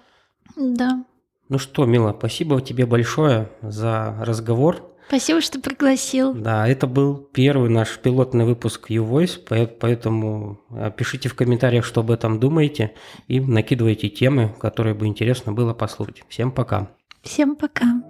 да. 0.55 1.03
Ну 1.49 1.57
что, 1.57 1.85
Мила, 1.85 2.15
спасибо 2.17 2.61
тебе 2.61 2.85
большое 2.85 3.49
за 3.61 4.15
разговор. 4.19 4.94
Спасибо, 5.07 5.41
что 5.41 5.59
пригласил. 5.59 6.33
Да, 6.33 6.67
это 6.67 6.87
был 6.87 7.15
первый 7.15 7.69
наш 7.69 7.97
пилотный 7.99 8.45
выпуск 8.45 8.89
YouVoice, 8.89 9.69
поэтому 9.79 10.59
пишите 10.97 11.29
в 11.29 11.35
комментариях, 11.35 11.85
что 11.85 12.01
об 12.01 12.11
этом 12.11 12.39
думаете, 12.39 12.93
и 13.27 13.39
накидывайте 13.39 14.09
темы, 14.09 14.55
которые 14.59 14.95
бы 14.95 15.05
интересно 15.05 15.53
было 15.53 15.73
послушать. 15.73 16.23
Всем 16.27 16.51
пока. 16.51 16.89
Всем 17.21 17.55
пока. 17.55 18.01